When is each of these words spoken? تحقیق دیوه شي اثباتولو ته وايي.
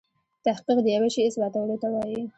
تحقیق 0.45 0.77
دیوه 0.87 1.07
شي 1.13 1.21
اثباتولو 1.27 1.75
ته 1.81 1.87
وايي. 1.93 2.21